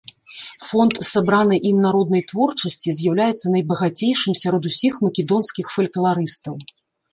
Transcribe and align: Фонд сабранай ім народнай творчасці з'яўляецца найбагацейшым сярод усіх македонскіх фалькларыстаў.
Фонд 0.67 0.93
сабранай 1.09 1.59
ім 1.71 1.77
народнай 1.85 2.23
творчасці 2.31 2.95
з'яўляецца 3.01 3.53
найбагацейшым 3.57 4.33
сярод 4.43 4.63
усіх 4.73 4.99
македонскіх 5.07 5.65
фалькларыстаў. 5.77 6.61